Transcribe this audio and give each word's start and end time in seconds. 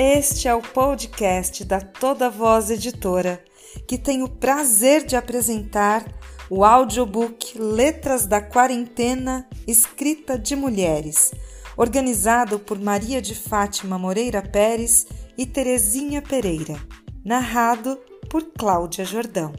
Este 0.00 0.46
é 0.46 0.54
o 0.54 0.62
podcast 0.62 1.64
da 1.64 1.80
Toda 1.80 2.30
Voz 2.30 2.70
Editora, 2.70 3.42
que 3.84 3.98
tem 3.98 4.22
o 4.22 4.28
prazer 4.28 5.04
de 5.04 5.16
apresentar 5.16 6.06
o 6.48 6.64
audiobook 6.64 7.58
Letras 7.58 8.24
da 8.24 8.40
Quarentena, 8.40 9.48
escrita 9.66 10.38
de 10.38 10.54
mulheres, 10.54 11.32
organizado 11.76 12.60
por 12.60 12.78
Maria 12.78 13.20
de 13.20 13.34
Fátima 13.34 13.98
Moreira 13.98 14.40
Pérez 14.40 15.04
e 15.36 15.44
Terezinha 15.44 16.22
Pereira, 16.22 16.76
narrado 17.24 17.96
por 18.30 18.52
Cláudia 18.56 19.04
Jordão. 19.04 19.52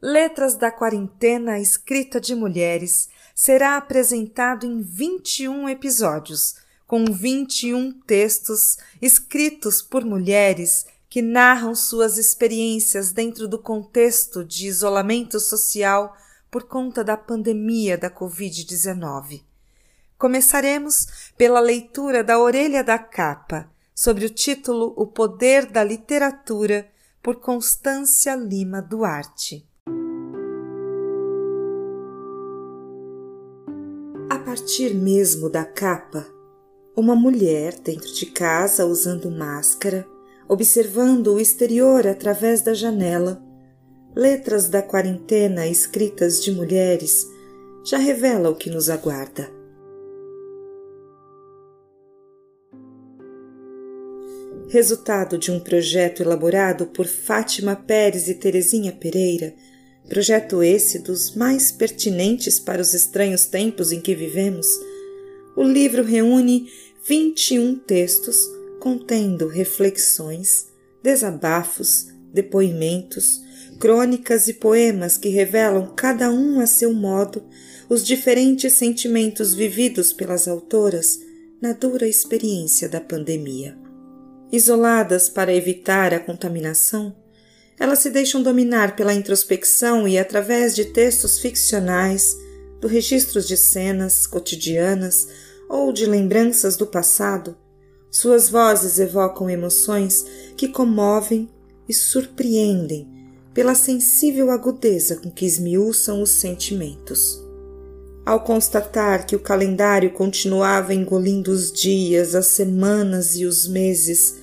Letras 0.00 0.56
da 0.56 0.72
Quarentena, 0.72 1.58
escrita 1.58 2.18
de 2.18 2.34
mulheres 2.34 3.10
será 3.34 3.76
apresentado 3.76 4.66
em 4.66 4.82
21 4.82 5.68
episódios, 5.68 6.56
com 6.86 7.04
21 7.04 7.92
textos 8.06 8.78
escritos 9.00 9.80
por 9.80 10.04
mulheres 10.04 10.86
que 11.08 11.22
narram 11.22 11.74
suas 11.74 12.18
experiências 12.18 13.12
dentro 13.12 13.48
do 13.48 13.58
contexto 13.58 14.44
de 14.44 14.66
isolamento 14.66 15.38
social 15.40 16.16
por 16.50 16.64
conta 16.64 17.04
da 17.04 17.16
pandemia 17.16 17.96
da 17.96 18.10
Covid-19. 18.10 19.42
Começaremos 20.18 21.32
pela 21.36 21.60
leitura 21.60 22.22
da 22.22 22.38
orelha 22.38 22.84
da 22.84 22.98
capa, 22.98 23.70
sobre 23.94 24.24
o 24.24 24.30
título 24.30 24.94
O 24.96 25.06
Poder 25.06 25.66
da 25.66 25.84
Literatura, 25.84 26.90
por 27.22 27.36
Constância 27.36 28.34
Lima 28.34 28.80
Duarte. 28.80 29.69
Partir 34.50 34.92
mesmo 34.92 35.48
da 35.48 35.64
capa, 35.64 36.26
uma 36.96 37.14
mulher 37.14 37.78
dentro 37.78 38.12
de 38.12 38.26
casa 38.26 38.84
usando 38.84 39.30
máscara, 39.30 40.04
observando 40.48 41.28
o 41.28 41.38
exterior 41.38 42.04
através 42.04 42.60
da 42.60 42.74
janela, 42.74 43.40
letras 44.12 44.68
da 44.68 44.82
quarentena 44.82 45.68
escritas 45.68 46.42
de 46.42 46.50
mulheres, 46.50 47.24
já 47.84 47.96
revela 47.96 48.50
o 48.50 48.56
que 48.56 48.68
nos 48.68 48.90
aguarda. 48.90 49.48
Resultado 54.68 55.38
de 55.38 55.52
um 55.52 55.60
projeto 55.60 56.24
elaborado 56.24 56.86
por 56.86 57.06
Fátima 57.06 57.76
Pérez 57.76 58.26
e 58.26 58.34
Terezinha 58.34 58.90
Pereira, 58.90 59.54
Projeto 60.10 60.60
esse 60.60 60.98
dos 60.98 61.36
mais 61.36 61.70
pertinentes 61.70 62.58
para 62.58 62.82
os 62.82 62.94
estranhos 62.94 63.46
tempos 63.46 63.92
em 63.92 64.00
que 64.00 64.12
vivemos. 64.12 64.66
O 65.56 65.62
livro 65.62 66.02
reúne 66.02 66.68
21 67.06 67.76
textos 67.76 68.44
contendo 68.80 69.46
reflexões, 69.46 70.66
desabafos, 71.00 72.08
depoimentos, 72.34 73.40
crônicas 73.78 74.48
e 74.48 74.54
poemas 74.54 75.16
que 75.16 75.28
revelam, 75.28 75.94
cada 75.94 76.28
um 76.28 76.58
a 76.58 76.66
seu 76.66 76.92
modo, 76.92 77.44
os 77.88 78.04
diferentes 78.04 78.72
sentimentos 78.72 79.54
vividos 79.54 80.12
pelas 80.12 80.48
autoras 80.48 81.20
na 81.62 81.72
dura 81.72 82.08
experiência 82.08 82.88
da 82.88 83.00
pandemia. 83.00 83.78
Isoladas 84.50 85.28
para 85.28 85.54
evitar 85.54 86.12
a 86.12 86.18
contaminação, 86.18 87.14
elas 87.80 88.00
se 88.00 88.10
deixam 88.10 88.42
dominar 88.42 88.94
pela 88.94 89.14
introspecção 89.14 90.06
e, 90.06 90.18
através 90.18 90.76
de 90.76 90.84
textos 90.84 91.38
ficcionais, 91.38 92.36
do 92.78 92.86
registros 92.86 93.48
de 93.48 93.56
cenas 93.56 94.26
cotidianas 94.26 95.26
ou 95.66 95.90
de 95.90 96.04
lembranças 96.04 96.76
do 96.76 96.86
passado, 96.86 97.56
suas 98.10 98.50
vozes 98.50 98.98
evocam 98.98 99.48
emoções 99.48 100.26
que 100.58 100.68
comovem 100.68 101.48
e 101.88 101.94
surpreendem 101.94 103.08
pela 103.54 103.74
sensível 103.74 104.50
agudeza 104.50 105.16
com 105.16 105.30
que 105.30 105.46
esmiuçam 105.46 106.20
os 106.20 106.30
sentimentos. 106.30 107.42
Ao 108.26 108.40
constatar 108.40 109.24
que 109.24 109.34
o 109.34 109.40
calendário 109.40 110.12
continuava 110.12 110.92
engolindo 110.92 111.50
os 111.50 111.72
dias, 111.72 112.34
as 112.34 112.46
semanas 112.46 113.36
e 113.36 113.46
os 113.46 113.66
meses, 113.66 114.36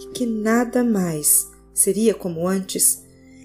e 0.00 0.06
que 0.14 0.24
nada 0.24 0.82
mais 0.82 1.49
seria 1.80 2.14
como 2.14 2.46
antes, 2.46 3.02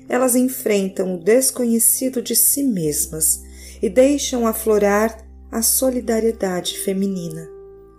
elas 0.08 0.36
enfrentam 0.36 1.16
o 1.16 1.24
desconhecido 1.24 2.22
de 2.22 2.36
si 2.36 2.64
mesmas 2.64 3.44
e 3.82 3.90
deixam 3.90 4.46
aflorar 4.46 5.26
a 5.52 5.62
solidariedade 5.62 6.78
feminina, 6.80 7.50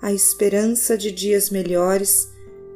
a 0.01 0.13
esperança 0.13 0.97
de 0.97 1.11
dias 1.11 1.51
melhores 1.51 2.29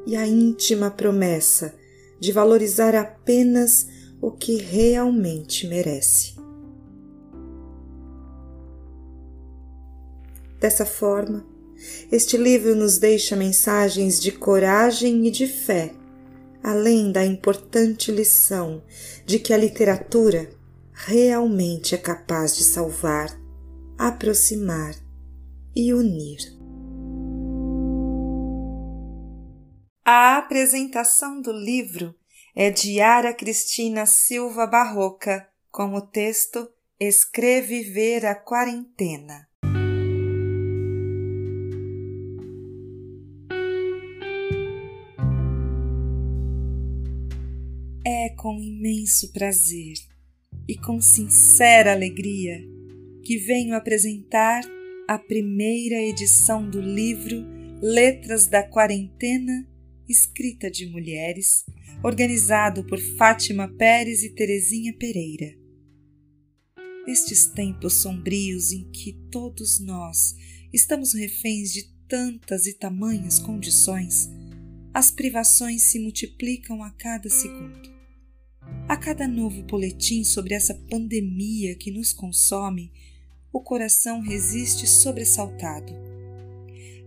e 0.07 0.17
a 0.17 0.27
íntima 0.27 0.91
promessa 0.91 1.75
de 2.19 2.33
valorizar 2.33 2.95
apenas 2.95 3.87
o 4.21 4.31
que 4.31 4.57
realmente 4.57 5.67
merece. 5.67 6.35
Dessa 10.59 10.85
forma, 10.85 11.47
este 12.13 12.37
livro 12.37 12.75
nos 12.75 12.99
deixa 12.99 13.35
mensagens 13.35 14.21
de 14.21 14.31
coragem 14.33 15.27
e 15.27 15.31
de 15.31 15.47
fé 15.47 15.95
além 16.63 17.11
da 17.11 17.25
importante 17.25 18.11
lição 18.11 18.83
de 19.25 19.39
que 19.39 19.53
a 19.53 19.57
literatura 19.57 20.51
realmente 20.93 21.95
é 21.95 21.99
capaz 21.99 22.57
de 22.57 22.65
salvar, 22.65 23.29
aproximar 23.99 24.95
e 25.75 25.93
unir. 25.95 26.39
A 30.05 30.39
apresentação 30.39 31.41
do 31.41 31.53
livro 31.53 32.15
é 32.55 32.71
de 32.71 32.99
Yara 32.99 33.33
Cristina 33.33 34.07
Silva 34.07 34.67
Barroca, 34.67 35.49
com 35.71 35.95
o 35.95 36.01
texto 36.01 36.69
Escreviver 36.99 38.27
a 38.27 38.35
Quarentena. 38.35 39.50
É 48.05 48.31
com 48.31 48.59
imenso 48.59 49.31
prazer 49.31 49.93
e 50.67 50.75
com 50.75 51.03
sincera 51.03 51.93
alegria 51.93 52.59
que 53.23 53.37
venho 53.37 53.75
apresentar 53.75 54.63
a 55.07 55.19
primeira 55.19 55.97
edição 55.97 56.69
do 56.69 56.81
livro 56.81 57.45
Letras 57.83 58.47
da 58.47 58.63
Quarentena, 58.63 59.69
escrita 60.09 60.71
de 60.71 60.87
mulheres, 60.87 61.63
organizado 62.03 62.87
por 62.87 62.99
Fátima 63.19 63.69
Pérez 63.69 64.23
e 64.23 64.31
Terezinha 64.31 64.95
Pereira. 64.95 65.55
Nestes 67.07 67.45
tempos 67.47 67.95
sombrios 67.95 68.73
em 68.73 68.91
que 68.91 69.13
todos 69.31 69.79
nós 69.79 70.35
estamos 70.73 71.13
reféns 71.13 71.71
de 71.71 71.93
tantas 72.09 72.65
e 72.65 72.73
tamanhas 72.73 73.39
condições, 73.39 74.31
as 74.93 75.11
privações 75.11 75.83
se 75.83 75.99
multiplicam 76.01 76.83
a 76.83 76.91
cada 76.91 77.29
segundo. 77.29 77.89
A 78.89 78.97
cada 78.97 79.29
novo 79.29 79.63
boletim 79.63 80.25
sobre 80.25 80.53
essa 80.53 80.75
pandemia 80.75 81.77
que 81.77 81.93
nos 81.93 82.13
consome, 82.13 82.93
o 83.53 83.61
coração 83.61 84.21
resiste 84.21 84.87
sobressaltado. 84.89 85.93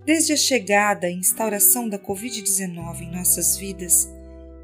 Desde 0.05 0.33
a 0.33 0.37
chegada 0.37 1.09
e 1.09 1.13
instauração 1.13 1.89
da 1.89 1.99
Covid-19 1.99 3.01
em 3.01 3.11
nossas 3.11 3.57
vidas, 3.57 4.09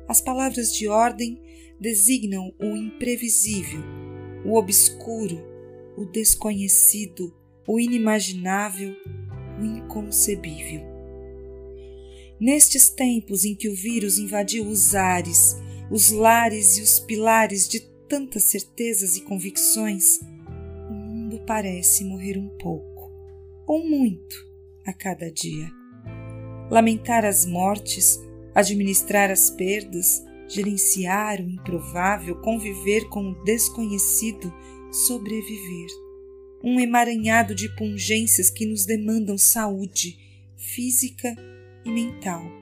as 0.08 0.22
palavras 0.22 0.74
de 0.74 0.88
ordem 0.88 1.42
designam 1.80 2.54
o 2.60 2.76
imprevisível, 2.76 3.82
o 4.46 4.58
obscuro, 4.58 5.42
o 5.98 6.06
desconhecido, 6.06 7.34
o 7.68 7.80
inimaginável, 7.80 8.96
o 9.60 9.66
inconcebível. 9.66 10.99
Nestes 12.40 12.90
tempos 12.90 13.44
em 13.44 13.54
que 13.54 13.68
o 13.68 13.76
vírus 13.76 14.18
invadiu 14.18 14.66
os 14.66 14.96
ares, 14.96 15.58
os 15.92 16.10
lares 16.10 16.78
e 16.78 16.82
os 16.82 16.98
pilares 16.98 17.68
de 17.68 17.82
tantas 18.08 18.44
certezas 18.44 19.18
e 19.18 19.22
convicções, 19.22 20.20
o 20.90 20.94
mundo 20.94 21.42
parece 21.46 22.06
morrer 22.06 22.38
um 22.38 22.48
pouco, 22.58 23.12
ou 23.68 23.86
muito, 23.86 24.36
a 24.86 24.94
cada 24.94 25.30
dia. 25.30 25.70
Lamentar 26.72 27.26
as 27.26 27.46
mortes, 27.46 28.18
administrar 28.56 29.30
as 29.30 29.50
perdas, 29.50 30.24
gerenciar 30.48 31.42
o 31.42 31.50
improvável, 31.50 32.40
conviver 32.42 33.10
com 33.10 33.32
o 33.32 33.44
desconhecido, 33.44 34.54
sobreviver. 34.92 35.90
Um 36.64 36.80
emaranhado 36.80 37.54
de 37.54 37.68
pungências 37.76 38.50
que 38.50 38.66
nos 38.66 38.86
demandam 38.86 39.38
saúde 39.38 40.18
física 40.56 41.36
e 41.86 41.92
mental 41.92 42.60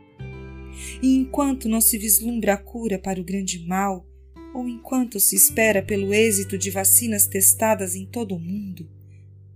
e 1.01 1.15
enquanto 1.15 1.67
não 1.67 1.81
se 1.81 1.97
vislumbra 1.97 2.53
a 2.53 2.57
cura 2.57 2.99
para 2.99 3.19
o 3.19 3.23
grande 3.23 3.59
mal, 3.65 4.07
ou 4.53 4.67
enquanto 4.67 5.19
se 5.19 5.35
espera 5.35 5.81
pelo 5.81 6.13
êxito 6.13 6.57
de 6.57 6.71
vacinas 6.71 7.27
testadas 7.27 7.95
em 7.95 8.05
todo 8.05 8.35
o 8.35 8.39
mundo, 8.39 8.89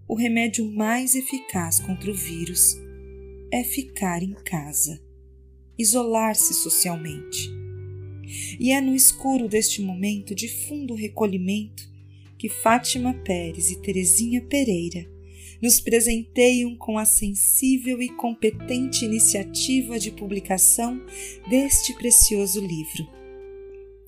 o 0.08 0.16
remédio 0.16 0.69
mais 0.69 1.16
eficaz 1.16 1.80
contra 1.80 2.12
o 2.12 2.13
vírus 2.13 2.78
é 3.52 3.63
ficar 3.63 4.22
em 4.22 4.34
casa, 4.34 5.02
isolar-se 5.78 6.54
socialmente. 6.54 7.50
E 8.60 8.72
é 8.72 8.80
no 8.80 8.96
escuro 8.96 9.48
deste 9.48 9.81
momento 9.81 10.36
de 10.36 10.48
fundo 10.48 10.94
recolhimento 10.94 11.90
que 12.38 12.50
Fátima 12.50 13.14
Pérez 13.14 13.69
e 13.72 13.81
Terezinha 13.81 14.42
Pereira 14.42 15.06
nos 15.62 15.80
presenteiam 15.80 16.75
com 16.75 16.98
a 16.98 17.06
sensível 17.06 18.02
e 18.02 18.10
competente 18.10 19.06
iniciativa 19.06 20.00
de 20.00 20.12
publicação 20.12 21.00
deste 21.50 21.94
precioso 21.94 22.60
livro. 22.60 23.08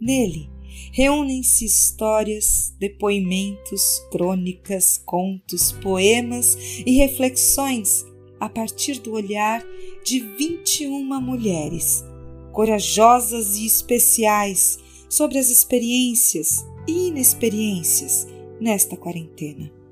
Nele, 0.02 0.50
reúnem-se 0.92 1.66
histórias, 1.66 2.74
depoimentos, 2.80 4.02
crônicas, 4.12 4.98
contos, 4.98 5.72
poemas 5.72 6.58
e 6.86 6.98
reflexões 6.98 8.06
a 8.40 8.50
partir 8.50 9.00
do 9.00 9.14
olhar 9.14 9.64
de 10.04 10.20
21 10.20 11.22
mulheres, 11.22 12.04
corajosas 12.52 13.56
e 13.56 13.66
especiais 13.66 14.78
sobre 15.08 15.38
as 15.38 15.50
experiências 15.50 16.66
e 16.88 17.08
inexperiências 17.08 18.28
nesta 18.60 18.98
quarentena. 18.98 19.83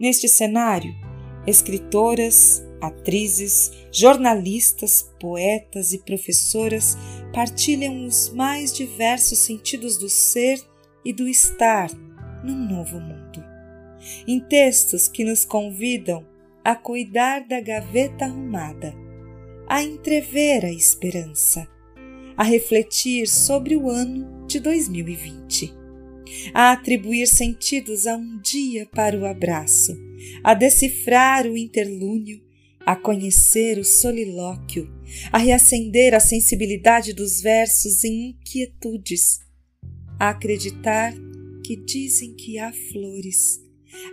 Neste 0.00 0.26
cenário, 0.28 0.94
escritoras, 1.46 2.64
atrizes, 2.80 3.70
jornalistas, 3.92 5.12
poetas 5.20 5.92
e 5.92 5.98
professoras 5.98 6.96
partilham 7.34 8.06
os 8.06 8.30
mais 8.30 8.72
diversos 8.72 9.38
sentidos 9.40 9.98
do 9.98 10.08
ser 10.08 10.58
e 11.04 11.12
do 11.12 11.28
estar 11.28 11.90
num 12.42 12.66
novo 12.66 12.98
mundo. 12.98 13.44
Em 14.26 14.40
textos 14.40 15.06
que 15.06 15.22
nos 15.22 15.44
convidam 15.44 16.26
a 16.64 16.74
cuidar 16.74 17.46
da 17.46 17.60
gaveta 17.60 18.24
arrumada, 18.24 18.94
a 19.68 19.82
entrever 19.82 20.64
a 20.64 20.72
esperança, 20.72 21.68
a 22.38 22.42
refletir 22.42 23.28
sobre 23.28 23.76
o 23.76 23.90
ano 23.90 24.46
de 24.46 24.60
2020 24.60 25.79
a 26.54 26.72
atribuir 26.72 27.26
sentidos 27.26 28.06
a 28.06 28.16
um 28.16 28.40
dia 28.40 28.86
para 28.86 29.18
o 29.18 29.24
abraço, 29.24 29.96
a 30.42 30.54
decifrar 30.54 31.46
o 31.46 31.56
interlúnio, 31.56 32.40
a 32.84 32.96
conhecer 32.96 33.78
o 33.78 33.84
solilóquio, 33.84 34.90
a 35.30 35.38
reacender 35.38 36.14
a 36.14 36.20
sensibilidade 36.20 37.12
dos 37.12 37.40
versos 37.40 38.04
em 38.04 38.30
inquietudes, 38.30 39.38
a 40.18 40.30
acreditar 40.30 41.14
que 41.64 41.76
dizem 41.76 42.34
que 42.34 42.58
há 42.58 42.72
flores, 42.72 43.60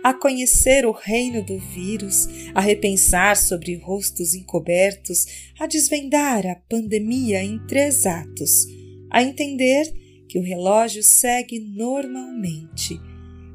a 0.02 0.12
conhecer 0.12 0.86
o 0.86 0.92
reino 0.92 1.42
do 1.42 1.58
vírus, 1.58 2.28
a 2.54 2.60
repensar 2.60 3.36
sobre 3.36 3.74
rostos 3.76 4.34
encobertos, 4.34 5.50
a 5.58 5.66
desvendar 5.66 6.46
a 6.46 6.54
pandemia 6.54 7.42
em 7.42 7.58
três 7.66 8.06
atos, 8.06 8.66
a 9.10 9.22
entender 9.22 9.92
que 10.28 10.38
o 10.38 10.42
relógio 10.42 11.02
segue 11.02 11.58
normalmente, 11.58 13.00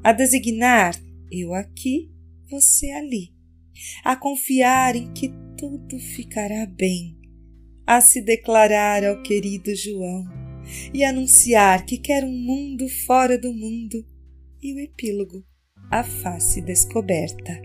a 0.03 0.11
designar 0.11 0.99
eu 1.31 1.53
aqui, 1.53 2.11
você 2.49 2.91
ali, 2.91 3.33
a 4.03 4.15
confiar 4.15 4.95
em 4.95 5.11
que 5.13 5.31
tudo 5.57 5.97
ficará 5.99 6.65
bem, 6.65 7.17
a 7.85 8.01
se 8.01 8.21
declarar 8.21 9.03
ao 9.03 9.21
querido 9.21 9.75
João. 9.75 10.25
E 10.93 11.03
anunciar 11.03 11.85
que 11.85 11.97
quer 11.97 12.23
um 12.23 12.31
mundo 12.31 12.87
fora 13.05 13.37
do 13.37 13.53
mundo. 13.53 14.05
E 14.61 14.73
o 14.73 14.79
epílogo, 14.79 15.43
a 15.91 16.03
face 16.03 16.61
descoberta. 16.61 17.61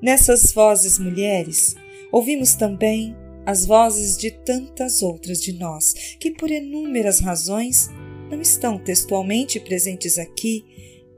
Nessas 0.00 0.52
vozes 0.52 0.98
mulheres, 0.98 1.76
ouvimos 2.10 2.54
também 2.54 3.14
as 3.44 3.66
vozes 3.66 4.16
de 4.16 4.30
tantas 4.30 5.02
outras 5.02 5.40
de 5.40 5.52
nós 5.52 5.94
que, 6.20 6.30
por 6.30 6.50
inúmeras 6.50 7.20
razões, 7.20 7.88
não 8.30 8.40
estão 8.40 8.78
textualmente 8.78 9.58
presentes 9.58 10.18
aqui, 10.18 10.64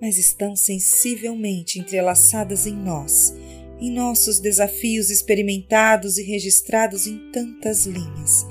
mas 0.00 0.16
estão 0.18 0.56
sensivelmente 0.56 1.78
entrelaçadas 1.78 2.66
em 2.66 2.74
nós, 2.74 3.34
em 3.78 3.90
nossos 3.90 4.40
desafios 4.40 5.10
experimentados 5.10 6.18
e 6.18 6.22
registrados 6.22 7.06
em 7.06 7.30
tantas 7.30 7.86
linhas. 7.86 8.46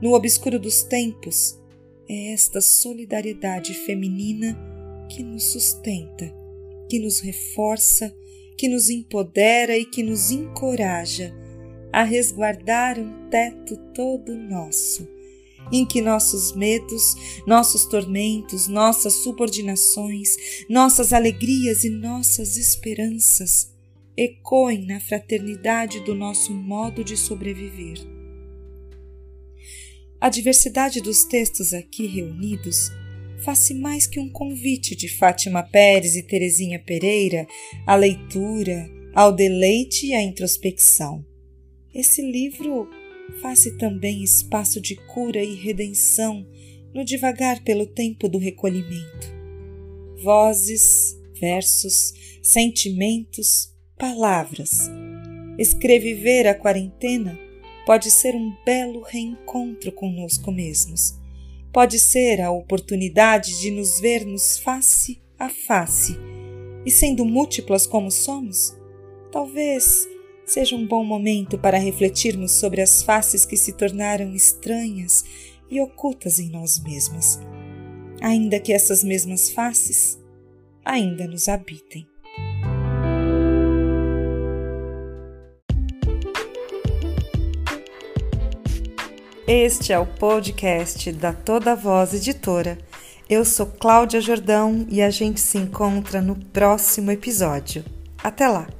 No 0.00 0.14
obscuro 0.14 0.58
dos 0.58 0.82
tempos, 0.82 1.58
é 2.08 2.32
esta 2.32 2.60
solidariedade 2.60 3.74
feminina 3.74 4.58
que 5.08 5.22
nos 5.22 5.44
sustenta, 5.52 6.34
que 6.88 6.98
nos 6.98 7.20
reforça, 7.20 8.12
que 8.56 8.66
nos 8.66 8.90
empodera 8.90 9.76
e 9.76 9.84
que 9.84 10.02
nos 10.02 10.30
encoraja 10.30 11.34
a 11.92 12.02
resguardar 12.02 12.98
um 12.98 13.28
teto 13.28 13.76
todo 13.94 14.36
nosso, 14.36 15.08
em 15.72 15.84
que 15.84 16.00
nossos 16.00 16.54
medos, 16.54 17.14
nossos 17.46 17.86
tormentos, 17.86 18.68
nossas 18.68 19.14
subordinações, 19.14 20.28
nossas 20.68 21.12
alegrias 21.12 21.84
e 21.84 21.90
nossas 21.90 22.56
esperanças 22.56 23.70
ecoem 24.16 24.86
na 24.86 25.00
fraternidade 25.00 26.00
do 26.00 26.14
nosso 26.14 26.52
modo 26.52 27.02
de 27.02 27.16
sobreviver. 27.16 27.98
A 30.20 30.28
diversidade 30.28 31.00
dos 31.00 31.24
textos 31.24 31.72
aqui 31.72 32.06
reunidos 32.06 32.90
faz 33.42 33.70
mais 33.70 34.06
que 34.06 34.20
um 34.20 34.28
convite 34.28 34.94
de 34.94 35.08
Fátima 35.08 35.62
Pérez 35.62 36.14
e 36.14 36.22
Terezinha 36.22 36.78
Pereira 36.78 37.46
à 37.86 37.96
leitura, 37.96 38.90
ao 39.14 39.32
deleite 39.32 40.08
e 40.08 40.14
à 40.14 40.22
introspecção. 40.22 41.24
Esse 41.94 42.22
livro 42.22 42.88
faz 43.42 43.64
também 43.78 44.22
espaço 44.22 44.80
de 44.80 44.94
cura 44.94 45.42
e 45.42 45.54
redenção 45.54 46.46
no 46.94 47.04
divagar 47.04 47.62
pelo 47.64 47.84
tempo 47.86 48.28
do 48.28 48.38
recolhimento. 48.38 49.28
Vozes, 50.22 51.18
versos, 51.40 52.14
sentimentos, 52.42 53.74
palavras. 53.98 54.88
Escreviver 55.58 56.46
a 56.46 56.54
quarentena 56.54 57.38
pode 57.84 58.10
ser 58.10 58.36
um 58.36 58.54
belo 58.64 59.02
reencontro 59.02 59.90
conosco 59.90 60.52
mesmos. 60.52 61.14
Pode 61.72 61.98
ser 61.98 62.40
a 62.40 62.50
oportunidade 62.50 63.60
de 63.60 63.70
nos 63.70 64.00
vermos 64.00 64.58
face 64.58 65.20
a 65.38 65.48
face. 65.48 66.16
E 66.84 66.90
sendo 66.90 67.24
múltiplas 67.24 67.86
como 67.86 68.10
somos, 68.10 68.76
talvez 69.32 70.08
seja 70.50 70.74
um 70.74 70.84
bom 70.84 71.04
momento 71.04 71.56
para 71.56 71.78
refletirmos 71.78 72.52
sobre 72.52 72.80
as 72.80 73.04
faces 73.04 73.46
que 73.46 73.56
se 73.56 73.72
tornaram 73.72 74.34
estranhas 74.34 75.24
e 75.70 75.80
ocultas 75.80 76.40
em 76.40 76.50
nós 76.50 76.82
mesmas, 76.82 77.38
ainda 78.20 78.58
que 78.58 78.72
essas 78.72 79.04
mesmas 79.04 79.50
faces 79.50 80.18
ainda 80.84 81.28
nos 81.28 81.48
habitem. 81.48 82.04
Este 89.46 89.92
é 89.92 89.98
o 90.00 90.06
podcast 90.06 91.12
da 91.12 91.32
Toda 91.32 91.76
Voz 91.76 92.12
Editora. 92.12 92.76
Eu 93.28 93.44
sou 93.44 93.66
Cláudia 93.66 94.20
Jordão 94.20 94.84
e 94.88 95.00
a 95.00 95.10
gente 95.10 95.38
se 95.38 95.58
encontra 95.58 96.20
no 96.20 96.34
próximo 96.34 97.12
episódio. 97.12 97.84
Até 98.22 98.48
lá! 98.48 98.79